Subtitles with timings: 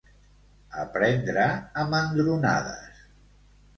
[0.83, 1.45] Aprendre
[1.81, 3.07] a mandronades.